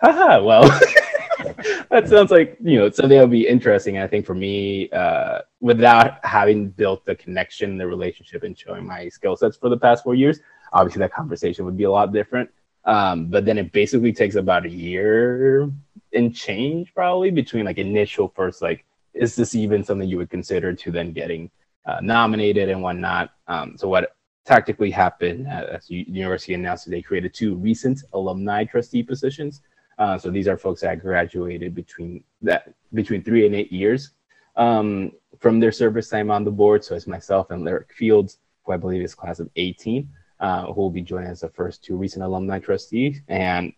[0.00, 0.62] "Haha, well."
[1.90, 3.98] that sounds like you know something that would be interesting.
[3.98, 9.08] I think for me, uh, without having built the connection, the relationship, and showing my
[9.08, 10.40] skill sets for the past four years,
[10.72, 12.50] obviously that conversation would be a lot different.
[12.84, 15.70] Um, but then it basically takes about a year
[16.12, 20.72] and change, probably between like initial first, like, is this even something you would consider
[20.72, 21.50] to then getting
[21.86, 23.30] uh, nominated and whatnot.
[23.48, 28.02] Um, so what tactically happened uh, as the university announced that they created two recent
[28.12, 29.62] alumni trustee positions.
[29.98, 34.12] Uh, so these are folks that graduated between that between three and eight years
[34.56, 36.82] um, from their service time on the board.
[36.82, 40.08] So it's myself and Lyric Fields, who I believe is class of 18,
[40.40, 43.20] uh, who will be joining as the first two recent alumni trustees.
[43.28, 43.72] And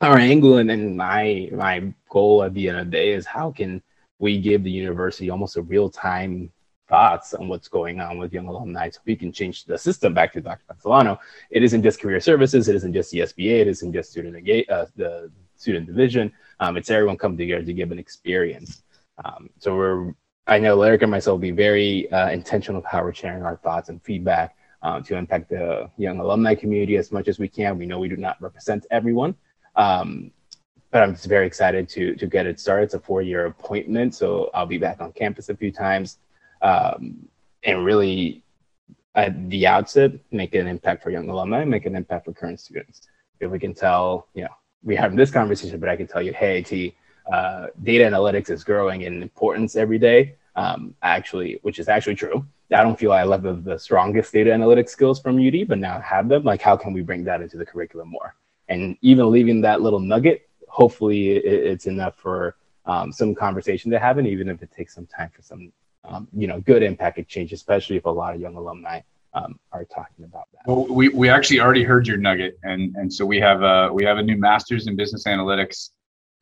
[0.00, 3.50] our angle and, and my my goal at the end of the day is how
[3.50, 3.82] can
[4.18, 6.50] we give the university almost a real time
[6.88, 10.32] thoughts on what's going on with young alumni so we can change the system back
[10.32, 10.62] to Dr.
[10.68, 11.18] Castellano.
[11.50, 14.36] It isn't just career services, it isn't just the SBA, it isn't just student
[14.70, 16.32] uh, the student division.
[16.60, 18.82] Um, it's everyone come together to give an experience.
[19.24, 20.14] Um, so we're,
[20.46, 23.56] I know Lyric and myself will be very uh, intentional of how we're sharing our
[23.56, 27.78] thoughts and feedback um, to impact the young alumni community as much as we can.
[27.78, 29.34] We know we do not represent everyone.
[29.74, 30.30] Um,
[30.90, 32.84] but I'm just very excited to to get it started.
[32.84, 36.18] It's a four-year appointment, so I'll be back on campus a few times
[36.62, 37.28] um,
[37.64, 38.42] and really
[39.14, 43.02] at the outset make an impact for young alumni, make an impact for current students.
[43.40, 46.32] If we can tell, you know, we have this conversation, but I can tell you,
[46.32, 46.94] hey, T,
[47.32, 50.36] uh, data analytics is growing in importance every day.
[50.54, 52.46] Um, actually, which is actually true.
[52.72, 55.98] I don't feel I left the, the strongest data analytics skills from UD, but now
[55.98, 56.42] I have them.
[56.42, 58.34] Like, how can we bring that into the curriculum more?
[58.68, 63.98] And even leaving that little nugget, hopefully, it, it's enough for um, some conversation to
[63.98, 65.72] happen, even if it takes some time for some
[66.08, 69.00] um, you know, good impact exchange, especially if a lot of young alumni
[69.34, 70.62] um, are talking about that.
[70.66, 74.04] Well, we, we actually already heard your nugget, and and so we have a we
[74.04, 75.90] have a new master's in business analytics,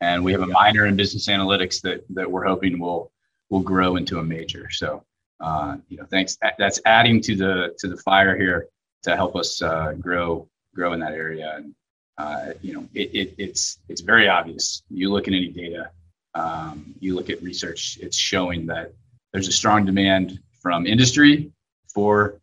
[0.01, 3.11] and we have a minor in business analytics that that we're hoping will
[3.51, 4.71] will grow into a major.
[4.71, 5.05] So,
[5.41, 6.39] uh, you know, thanks.
[6.59, 8.69] That's adding to the to the fire here
[9.03, 11.55] to help us uh, grow grow in that area.
[11.57, 11.75] And
[12.19, 14.83] uh, you know, it, it, it's it's very obvious.
[14.91, 15.91] You look at any data,
[16.35, 18.93] um, you look at research, it's showing that
[19.33, 21.53] there's a strong demand from industry
[21.93, 22.41] for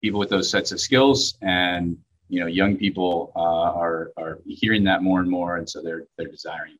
[0.00, 1.96] people with those sets of skills and
[2.28, 6.04] you know young people uh, are are hearing that more and more and so they're
[6.16, 6.76] they're desiring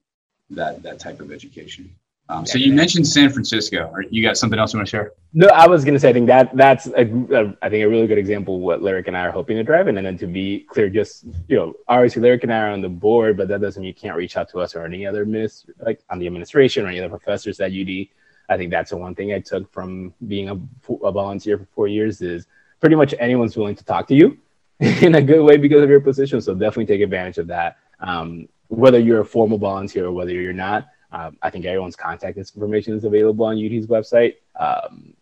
[0.51, 1.95] that that type of education
[2.33, 3.95] um, so you mentioned San Francisco.
[4.11, 5.13] You got something else you want to share?
[5.35, 7.89] No, I was going to say I think that that's a, a, I think a
[7.89, 9.99] really good example of what Lyric and I are hoping to drive in.
[9.99, 12.89] And then to be clear, just you know, obviously Lyric and I are on the
[12.89, 15.67] board, but that doesn't mean you can't reach out to us or any other miss
[15.81, 18.07] like on the administration or any other professors at UD.
[18.49, 20.59] I think that's the one thing I took from being a,
[21.05, 22.47] a volunteer for four years is
[22.81, 24.39] pretty much anyone's willing to talk to you
[24.81, 26.41] in a good way because of your position.
[26.41, 27.77] So definitely take advantage of that.
[28.01, 32.39] Um, whether you're a formal volunteer or whether you're not, um, I think everyone's contact
[32.39, 34.37] information is available on UD's website.
[34.59, 35.15] Um,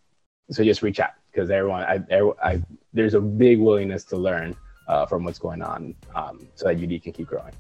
[0.50, 2.00] so just reach out because everyone, I,
[2.42, 4.56] I, there's a big willingness to learn
[4.88, 7.52] uh, from what's going on um, so that UD can keep growing.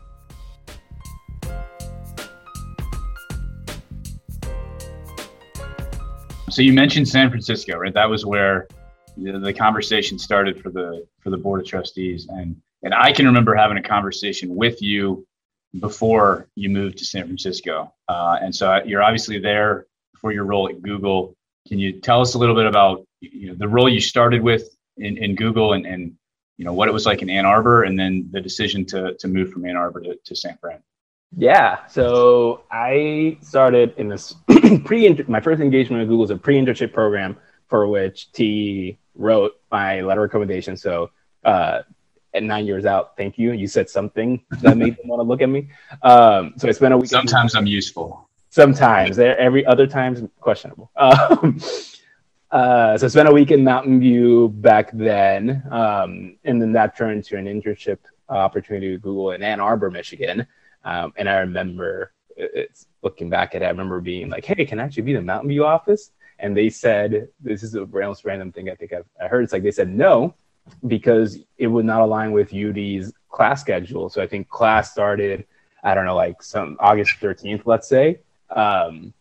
[6.50, 7.94] So you mentioned San Francisco, right?
[7.94, 8.66] That was where
[9.16, 13.54] the conversation started for the for the board of trustees, and and I can remember
[13.54, 15.24] having a conversation with you
[15.78, 20.68] before you moved to San Francisco, uh, and so you're obviously there for your role
[20.68, 21.34] at Google.
[21.68, 24.76] Can you tell us a little bit about you know, the role you started with
[24.96, 26.12] in, in Google and, and
[26.56, 29.28] you know what it was like in Ann Arbor, and then the decision to to
[29.28, 30.82] move from Ann Arbor to, to San Fran?
[31.36, 34.34] Yeah, so I started in this
[34.84, 37.36] pre my first engagement with Google was a pre internship program
[37.68, 40.76] for which T wrote my letter of recommendation.
[40.76, 41.10] So
[41.44, 41.82] uh,
[42.34, 43.52] at nine years out, thank you.
[43.52, 45.68] You said something that made them want to look at me.
[46.02, 47.10] Um, so I spent a week.
[47.10, 48.28] Sometimes I'm useful.
[48.50, 49.18] sometimes.
[49.18, 50.90] Every other times questionable.
[51.00, 51.60] Um,
[52.50, 56.96] uh, so I spent a week in Mountain View back then, um, and then that
[56.96, 60.44] turned to an internship opportunity with Google in Ann Arbor, Michigan.
[60.84, 64.80] Um, and I remember it's looking back at it, I remember being like, "Hey, can
[64.80, 68.68] I actually be the Mountain View office?" And they said, "This is a random thing
[68.68, 70.34] I think I've I heard." It's like they said no
[70.86, 74.08] because it would not align with UD's class schedule.
[74.08, 75.46] So I think class started,
[75.82, 79.12] I don't know, like some August 13th, let's say, um,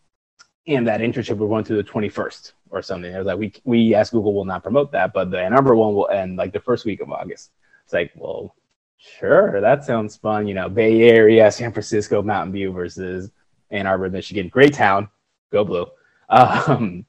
[0.66, 3.12] and that internship would run to the 21st or something.
[3.12, 5.74] It was like we we as Google will not promote that, but the Ann Arbor
[5.74, 7.50] one will end like the first week of August.
[7.84, 8.54] It's like, well,
[9.02, 10.46] Sure, that sounds fun.
[10.46, 13.30] You know, Bay Area, San Francisco, Mountain View versus
[13.70, 14.48] Ann Arbor, Michigan.
[14.48, 15.08] Great town,
[15.50, 15.86] go blue.
[16.32, 17.06] Um,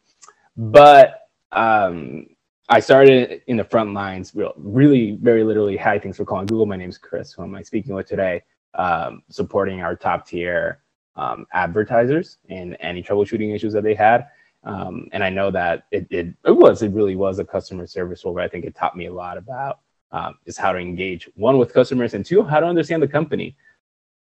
[0.57, 2.25] but um,
[2.71, 5.75] I started in the front lines, real, really, very literally.
[5.75, 6.65] Hi, thanks for calling Google.
[6.65, 7.33] My name is Chris.
[7.33, 8.43] Who am I speaking with today?
[8.75, 10.79] Um, supporting our top tier
[11.17, 14.27] um, advertisers and any troubleshooting issues that they had.
[14.63, 18.23] Um, and I know that it, it, it was, it really was a customer service
[18.23, 19.79] role, but I think it taught me a lot about
[20.13, 23.55] um, is how to engage one with customers and two how to understand the company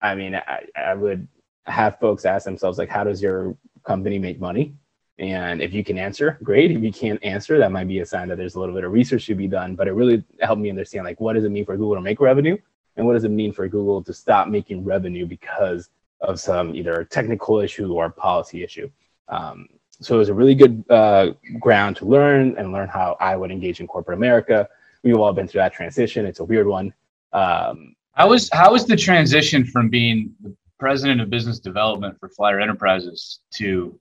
[0.01, 1.27] i mean I, I would
[1.65, 4.73] have folks ask themselves like how does your company make money
[5.21, 6.71] and if you can answer great.
[6.71, 8.91] If you can't answer that might be a sign that there's a little bit of
[8.91, 9.75] research to be done.
[9.75, 12.19] But it really helped me understand like what does it mean for google to make
[12.19, 12.57] revenue?
[12.97, 15.89] And what does it mean for google to stop making revenue because
[16.21, 18.89] of some either technical issue or policy issue?
[19.27, 19.69] Um,
[20.01, 23.51] so it was a really good uh, ground to learn and learn how i would
[23.51, 24.67] engage in corporate america.
[25.03, 26.25] We've all been through that transition.
[26.25, 26.93] It's a weird one.
[27.31, 32.27] Um, how was how was the transition from being the president of business development for
[32.27, 33.99] Flyer Enterprises to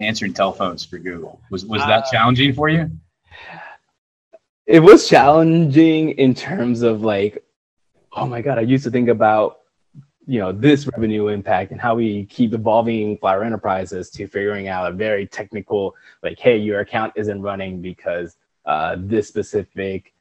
[0.00, 1.40] answering telephones for Google?
[1.50, 2.90] Was was that uh, challenging for you?
[4.66, 7.44] It was challenging in terms of like,
[8.12, 9.60] oh my god, I used to think about
[10.26, 14.90] you know this revenue impact and how we keep evolving Flyer Enterprises to figuring out
[14.90, 20.12] a very technical like, hey, your account isn't running because uh, this specific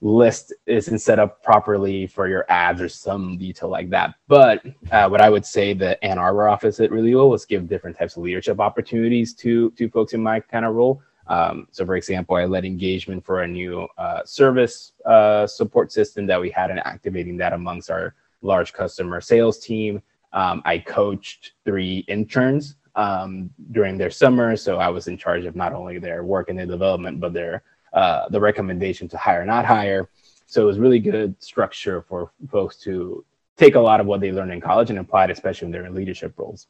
[0.00, 4.14] list isn't set up properly for your ads or some detail like that.
[4.28, 7.98] But uh, what I would say the Ann Arbor office really well was give different
[7.98, 11.02] types of leadership opportunities to to folks in my kind of role.
[11.26, 16.26] Um, so, for example, I led engagement for a new uh, service uh, support system
[16.26, 20.00] that we had and activating that amongst our large customer sales team.
[20.32, 25.54] Um, I coached three interns um, during their summer, so I was in charge of
[25.54, 29.64] not only their work and their development, but their uh, the recommendation to hire, not
[29.64, 30.08] hire.
[30.46, 33.24] So it was really good structure for folks to
[33.56, 35.86] take a lot of what they learned in college and apply it, especially when they're
[35.86, 36.66] in leadership roles.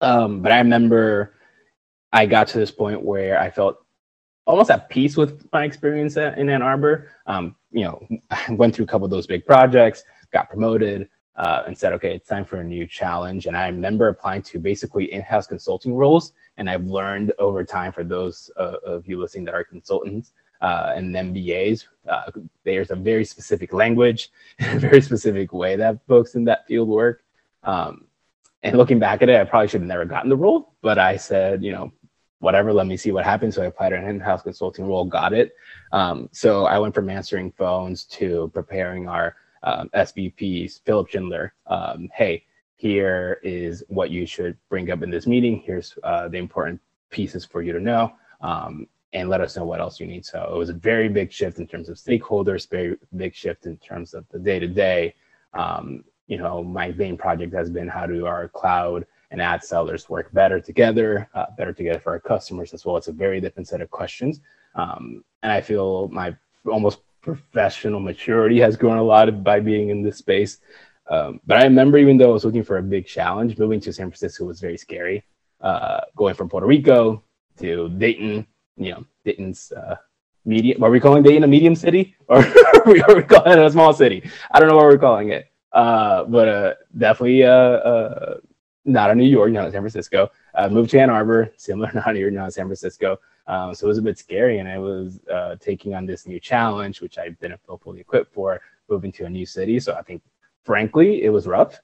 [0.00, 1.34] Um, but I remember
[2.12, 3.78] I got to this point where I felt
[4.44, 7.10] almost at peace with my experience at, in Ann Arbor.
[7.26, 11.62] Um, you know, I went through a couple of those big projects, got promoted, uh,
[11.66, 13.46] and said, okay, it's time for a new challenge.
[13.46, 16.32] And I remember applying to basically in-house consulting roles.
[16.56, 20.92] And I've learned over time for those uh, of you listening that are consultants uh,
[20.94, 22.30] and MBAs, uh,
[22.64, 27.24] there's a very specific language, a very specific way that folks in that field work.
[27.64, 28.06] Um,
[28.62, 31.16] and looking back at it, I probably should have never gotten the role, but I
[31.16, 31.92] said, you know,
[32.38, 33.56] whatever, let me see what happens.
[33.56, 35.52] So I applied to an in-house consulting role, got it.
[35.90, 41.54] Um, so I went from answering phones to preparing our um, SVPs, Philipp Schindler.
[41.66, 42.44] Um, hey,
[42.76, 45.62] here is what you should bring up in this meeting.
[45.64, 48.12] Here's uh, the important pieces for you to know.
[48.40, 50.24] Um, and let us know what else you need.
[50.24, 53.76] So it was a very big shift in terms of stakeholders, very big shift in
[53.76, 55.14] terms of the day to day.
[56.32, 60.32] You know, my main project has been how do our cloud and ad sellers work
[60.32, 62.96] better together, uh, better together for our customers as well.
[62.96, 64.40] It's a very different set of questions.
[64.74, 66.34] Um, and I feel my
[66.66, 70.58] almost professional maturity has grown a lot by being in this space.
[71.08, 73.92] Um, but I remember, even though I was looking for a big challenge, moving to
[73.92, 75.24] San Francisco was very scary.
[75.60, 77.22] Uh, going from Puerto Rico
[77.58, 79.96] to Dayton, you know, Dayton's uh,
[80.44, 80.82] medium.
[80.82, 84.28] Are we calling Dayton a medium city, or are we, calling it a small city?
[84.50, 85.52] I don't know what we're calling it.
[85.72, 88.36] Uh, but uh, definitely uh, uh,
[88.84, 90.30] not a New York, not a San Francisco.
[90.70, 93.18] Moved to Ann Arbor, similar, not York, not San Francisco.
[93.46, 96.38] Um, so it was a bit scary, and I was uh, taking on this new
[96.38, 99.80] challenge, which I didn't feel fully equipped for, moving to a new city.
[99.80, 100.22] So I think,
[100.64, 101.80] frankly, it was rough.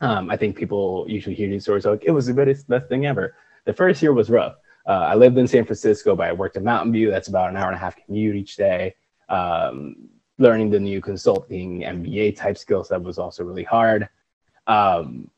[0.00, 3.06] Um, I think people usually hear these stories like it was the best, best thing
[3.06, 3.36] ever.
[3.64, 4.56] The first year was rough.
[4.86, 7.10] Uh, I lived in San Francisco, but I worked in Mountain View.
[7.10, 8.94] That's about an hour and a half commute each day.
[9.28, 10.08] Um,
[10.38, 14.08] learning the new consulting MBA type skill set was also really hard.
[14.66, 15.30] Um,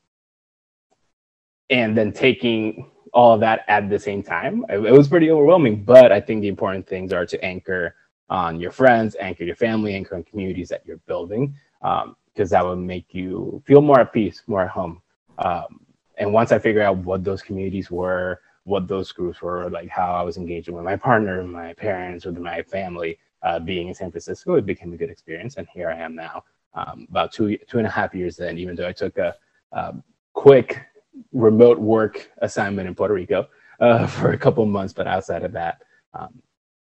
[1.69, 4.63] and then taking all of that at the same time.
[4.69, 7.95] It, it, was pretty overwhelming, but I think the important things are to anchor
[8.29, 12.63] on your friends, anchor your family, anchor on communities that you're building, because um, that
[12.63, 15.01] will make you feel more at peace, more at home.
[15.39, 15.79] Um,
[16.19, 20.13] and once I figured out what those communities were, what those groups were, like how
[20.13, 24.11] I was engaging with my partner, my parents, with my family, uh, being in San
[24.11, 25.55] Francisco, it became a good experience.
[25.57, 26.43] And here I am now,
[26.75, 28.59] um, about two two and a half years in.
[28.59, 29.33] Even though I took a,
[29.71, 29.95] a
[30.33, 30.85] quick
[31.31, 33.47] remote work assignment in Puerto Rico
[33.79, 35.81] uh, for a couple months, but outside of that,
[36.13, 36.41] um,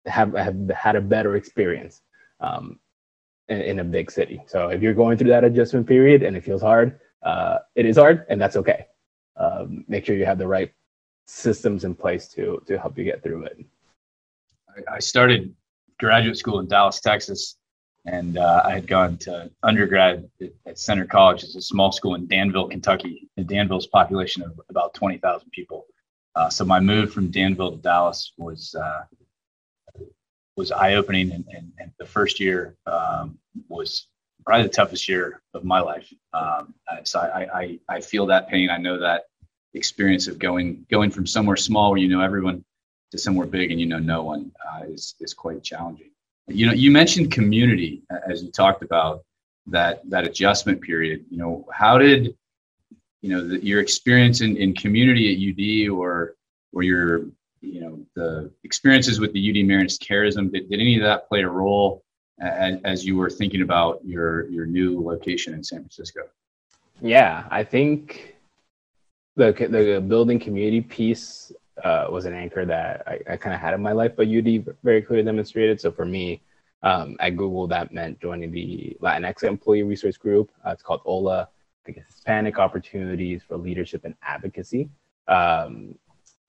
[0.05, 2.01] have have had a better experience
[2.39, 2.79] um,
[3.49, 4.41] in, in, a big city.
[4.47, 7.97] So if you're going through that adjustment period and it feels hard, uh, it is
[7.97, 8.87] hard, and that's okay.
[9.35, 10.71] Um, make sure you have the right
[11.25, 13.65] systems in place to to help you get through it.
[14.91, 15.53] I started
[15.99, 17.56] graduate school in Dallas, Texas,
[18.07, 20.29] and uh, I had gone to undergrad
[20.65, 21.43] at Centre College.
[21.43, 23.29] It's a small school in Danville, Kentucky.
[23.35, 25.85] And Danville's population of about twenty thousand people.
[26.35, 29.03] Uh, so my move from Danville to Dallas was uh,
[30.55, 34.07] was eye opening, and, and, and, the first year um, was
[34.43, 36.11] probably the toughest year of my life.
[36.33, 38.71] Um, so I, I, I feel that pain.
[38.71, 39.25] I know that
[39.73, 42.63] experience of going going from somewhere small where you know everyone
[43.11, 46.11] to somewhere big and you know no one uh, is is quite challenging.
[46.47, 49.23] You know, you mentioned community as you talked about
[49.67, 51.25] that that adjustment period.
[51.29, 52.35] You know, how did
[53.21, 56.35] you know the, your experience in, in community at UD or
[56.73, 57.25] or your
[57.61, 61.41] you know the experiences with the UD Marianistic Charism did, did any of that play
[61.41, 62.03] a role
[62.39, 66.21] as, as you were thinking about your your new location in San Francisco?
[67.01, 68.35] Yeah, I think
[69.35, 71.51] the the building community piece
[71.83, 74.65] uh, was an anchor that I, I kind of had in my life, but UD
[74.83, 75.79] very clearly demonstrated.
[75.79, 76.41] So for me,
[76.83, 80.51] um, at Google, that meant joining the Latinx employee resource group.
[80.65, 81.49] Uh, it's called HOLA,
[81.87, 84.89] I guess Hispanic Opportunities for Leadership and Advocacy.
[85.27, 85.95] Um,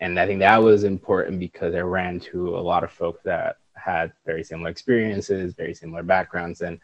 [0.01, 3.57] and I think that was important because I ran to a lot of folks that
[3.75, 6.79] had very similar experiences, very similar backgrounds, and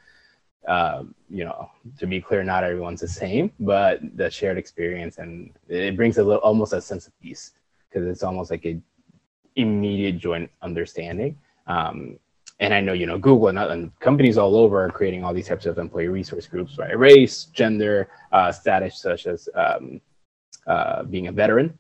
[0.67, 5.53] um, you know, to be clear, not everyone's the same, but the shared experience and
[5.69, 7.53] it brings a little, almost a sense of peace
[7.95, 8.81] because it's almost like a
[9.57, 11.39] immediate joint understanding.
[11.67, 12.19] Um,
[12.61, 15.49] and I know, you know, Google and, and, companies all over are creating all these
[15.49, 20.01] types of employee resource groups by race, gender, uh, status, such as um,
[20.67, 21.77] uh, being a veteran.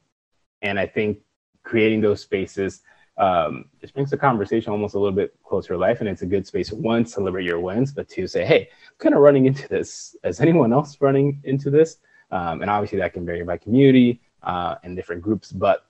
[0.62, 1.18] And I think
[1.62, 2.82] creating those spaces
[3.18, 6.00] um, just brings the conversation almost a little bit closer to life.
[6.00, 8.98] And it's a good space, one, to celebrate your wins, but to say, hey, I'm
[8.98, 10.16] kind of running into this.
[10.24, 11.98] Is anyone else running into this?
[12.32, 15.86] Um, and obviously that can vary by community uh, and different groups, but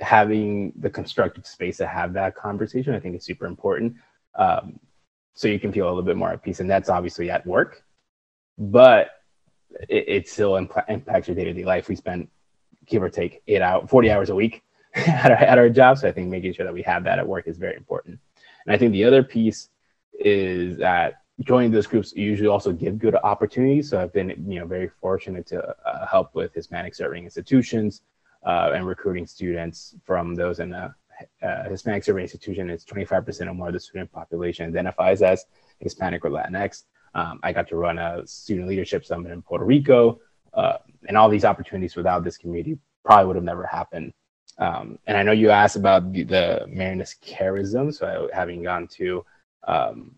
[0.00, 3.96] having the constructive space to have that conversation, I think is super important.
[4.34, 4.78] Um,
[5.34, 6.60] so you can feel a little bit more at peace.
[6.60, 7.84] And that's obviously at work,
[8.56, 9.10] but
[9.88, 11.88] it, it still imp- impacts your day to day life.
[11.88, 12.28] We spend,
[12.86, 14.62] give or take, eight out, 40 hours a week
[14.94, 15.98] at, our, at our job.
[15.98, 18.18] So I think making sure that we have that at work is very important.
[18.66, 19.68] And I think the other piece
[20.18, 23.90] is that joining those groups usually also give good opportunities.
[23.90, 28.02] So I've been, you know, very fortunate to uh, help with Hispanic serving institutions
[28.48, 30.94] uh, and recruiting students from those in a,
[31.42, 32.70] a Hispanic serving institution.
[32.70, 35.44] It's 25% or more of the student population identifies as
[35.80, 36.84] Hispanic or Latinx.
[37.14, 40.20] Um, I got to run a student leadership summit in Puerto Rico,
[40.54, 44.12] uh, and all these opportunities without this community probably would have never happened.
[44.58, 47.94] Um, and I know you asked about the, the Marianistic charism.
[47.94, 49.24] So I, having gone to
[49.66, 50.14] um,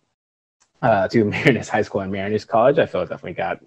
[0.83, 3.61] uh, to Marianist High School and Marianist College, I felt definitely got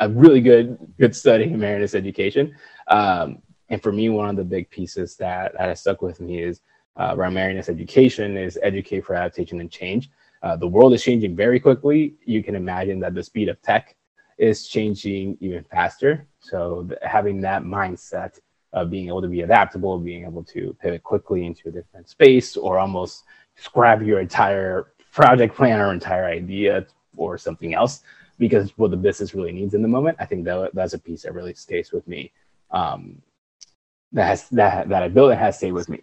[0.00, 2.56] a really good good study in Marianist education.
[2.88, 6.42] Um, and for me, one of the big pieces that, that has stuck with me
[6.42, 6.60] is
[6.96, 10.10] uh, around education is educate for adaptation and change.
[10.42, 12.14] Uh, the world is changing very quickly.
[12.24, 13.96] You can imagine that the speed of tech
[14.38, 16.26] is changing even faster.
[16.40, 18.38] So th- having that mindset
[18.72, 22.56] of being able to be adaptable, being able to pivot quickly into a different space,
[22.56, 23.24] or almost
[23.56, 28.02] scrap your entire project plan or entire idea or something else
[28.38, 30.16] because what the business really needs in the moment.
[30.20, 32.32] I think that that's a piece that really stays with me.
[32.72, 33.22] Um,
[34.14, 36.00] that has that that I built and has stayed with me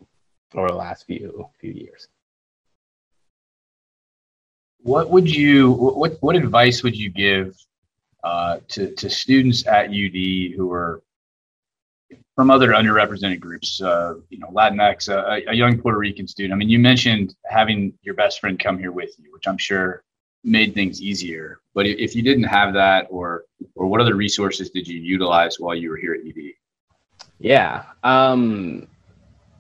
[0.54, 2.08] over the last few few years.
[4.84, 7.58] What would you what what advice would you give
[8.24, 11.02] uh, to to students at UD who are
[12.36, 16.54] from other underrepresented groups, uh, you know, Latinx, uh, a, young Puerto Rican student.
[16.54, 20.04] I mean, you mentioned having your best friend come here with you, which I'm sure
[20.44, 21.60] made things easier.
[21.74, 23.46] But if you didn't have that, or
[23.76, 26.61] or what other resources did you utilize while you were here at UD?
[27.42, 28.88] Yeah, um,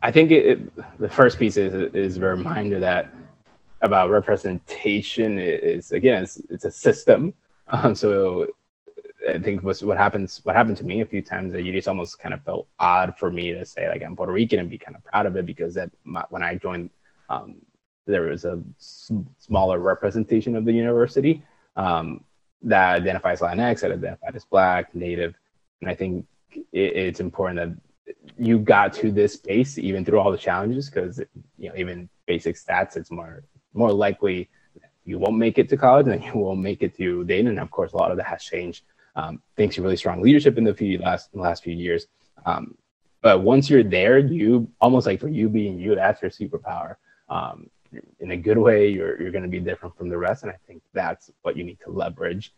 [0.03, 3.11] I think it, it, the first piece is is a reminder that
[3.81, 7.33] about representation is again it's, it's a system.
[7.69, 8.47] Um, so
[9.27, 10.41] I think was what happens.
[10.43, 13.15] What happened to me a few times that you just almost kind of felt odd
[13.17, 15.47] for me to say like I'm Puerto Rican and be kind of proud of it
[15.47, 16.91] because that my, when I joined,
[17.29, 17.55] um,
[18.05, 21.41] there was a s- smaller representation of the university
[21.75, 22.23] um,
[22.61, 25.33] that identifies Latinx, that identified as Black, Native,
[25.81, 30.31] and I think it, it's important that you got to this space even through all
[30.31, 31.19] the challenges because
[31.57, 33.43] you know even basic stats it's more
[33.73, 34.49] more likely
[35.05, 37.71] you won't make it to college and you won't make it to Dayton and of
[37.71, 38.83] course a lot of that has changed
[39.15, 42.07] um, thanks to really strong leadership in the few last in the last few years
[42.45, 42.75] um,
[43.21, 46.95] but once you're there you almost like for you being you that's your superpower
[47.29, 47.69] um,
[48.19, 50.55] in a good way you're, you're going to be different from the rest and i
[50.65, 52.53] think that's what you need to leverage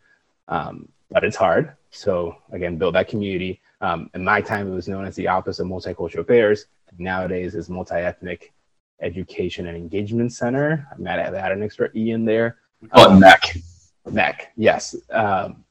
[0.47, 1.75] um, but it's hard.
[1.91, 3.61] So again, build that community.
[3.83, 6.67] Um, in my time, it was known as the Office of Multicultural Affairs.
[6.97, 8.53] Nowadays, is Multi-Ethnic
[9.01, 10.87] Education and Engagement Center.
[10.89, 12.59] I might have an extra E in there.
[12.93, 13.61] Oh, um, MEC.
[14.07, 14.95] MEC, yes.
[15.11, 15.65] Um,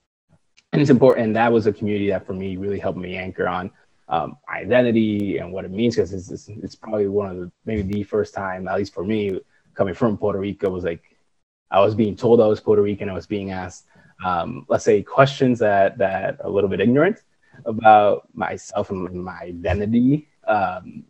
[0.73, 1.29] and it's important.
[1.29, 3.71] And that was a community that for me really helped me anchor on
[4.09, 7.81] um, identity and what it means because it's, it's, it's, probably one of the maybe
[7.81, 9.41] the first time, at least for me,
[9.73, 11.03] coming from Puerto Rico, was like
[11.71, 13.09] I was being told I was Puerto Rican.
[13.09, 13.87] I was being asked
[14.23, 17.23] um, let's say questions that that are a little bit ignorant
[17.64, 21.05] about myself and my identity um,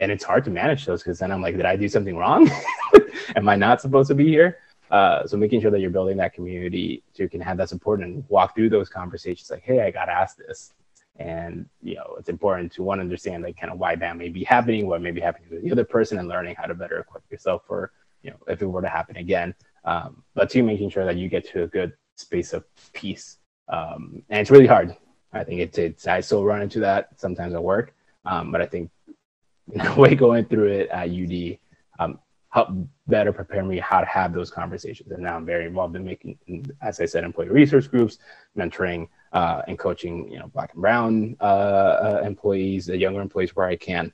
[0.00, 2.50] and it's hard to manage those because then i'm like did i do something wrong
[3.36, 4.58] am i not supposed to be here
[4.90, 8.00] uh, so making sure that you're building that community so you can have that support
[8.00, 10.72] and walk through those conversations like hey i got asked this
[11.16, 14.42] and you know it's important to one understand like kind of why that may be
[14.42, 17.22] happening what may be happening to the other person and learning how to better equip
[17.30, 17.92] yourself for
[18.22, 19.54] you know if it were to happen again
[19.84, 23.38] um, but two making sure that you get to a good space of peace.
[23.68, 24.96] Um, and it's really hard.
[25.32, 27.94] I think it's, it's, I still run into that sometimes at work.
[28.24, 28.90] Um, but I think
[29.68, 31.58] the way going through it at UD
[31.98, 32.18] um,
[32.48, 32.72] helped
[33.06, 35.10] better prepare me how to have those conversations.
[35.12, 36.38] And now I'm very involved in making,
[36.82, 38.18] as I said, employee resource groups,
[38.56, 43.54] mentoring uh, and coaching, you know, black and brown uh, uh, employees, the younger employees
[43.54, 44.12] where I can.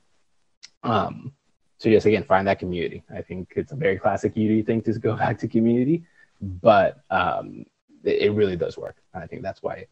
[0.83, 1.33] Um,
[1.79, 3.03] so yes, again, find that community.
[3.14, 6.05] I think it's a very classic UD thing to go back to community,
[6.41, 7.64] but um,
[8.05, 8.97] it, it really does work.
[9.14, 9.87] I think that's why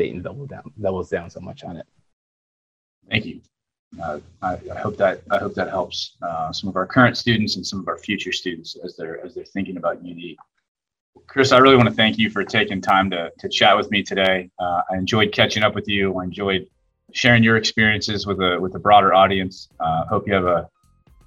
[0.00, 1.86] Dayton doubles down doubles down so much on it.
[3.10, 3.42] Thank you.
[4.02, 7.56] Uh, I, I, hope that I hope that helps uh, some of our current students
[7.56, 10.36] and some of our future students as they're as they're thinking about UD.
[11.26, 14.02] Chris, I really want to thank you for taking time to to chat with me
[14.02, 14.48] today.
[14.58, 16.18] Uh, I enjoyed catching up with you.
[16.18, 16.66] I enjoyed
[17.12, 19.68] sharing your experiences with a with a broader audience.
[19.80, 20.66] Uh, hope you have a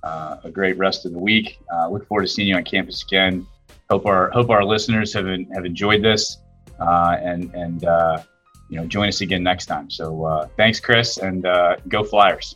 [0.02, 1.60] uh, a great rest of the week.
[1.72, 3.46] Uh, look forward to seeing you on campus again
[3.90, 6.38] hope our hope our listeners have have enjoyed this
[6.80, 7.86] and and
[8.74, 9.90] you know join us again next time.
[9.92, 12.56] So uh, thanks, Chris, and uh, go Flyers.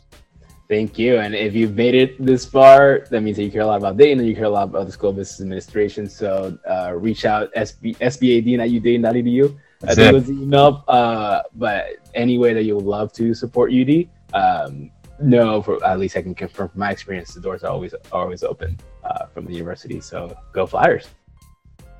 [0.68, 1.18] Thank you.
[1.18, 3.96] And if you've made it this far, that means that you care a lot about
[3.96, 6.08] Dayton and you care a lot about the School Business Administration.
[6.08, 9.58] So uh, reach out SB, SBAD at udayton.edu.
[9.84, 10.84] I think it was the email.
[10.88, 14.90] Uh, but any way that you would love to support UD, um,
[15.22, 18.42] no, for at least I can confirm from my experience, the doors are always always
[18.42, 20.00] open uh, from the university.
[20.00, 21.08] So go Flyers.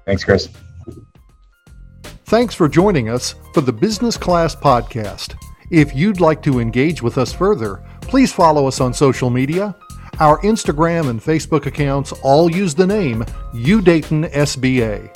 [0.05, 0.51] Thanks, Chris.
[2.29, 5.35] Thanks for joining us for the Business Class Podcast.
[5.70, 9.74] If you'd like to engage with us further, please follow us on social media.
[10.20, 13.24] Our Instagram and Facebook accounts all use the name
[13.55, 15.09] UDayton SBA.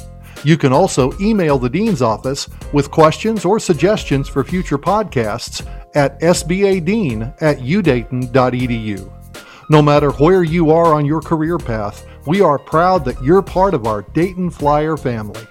[0.42, 6.18] You can also email the Dean's Office with questions or suggestions for future podcasts at
[6.18, 9.12] sbadean at udayton.edu.
[9.68, 13.74] No matter where you are on your career path, we are proud that you're part
[13.74, 15.46] of our Dayton Flyer family.